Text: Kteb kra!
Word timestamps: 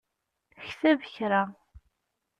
Kteb 0.69 0.99
kra! 1.13 1.43